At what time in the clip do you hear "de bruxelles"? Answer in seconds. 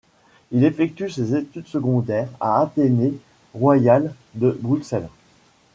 4.33-5.09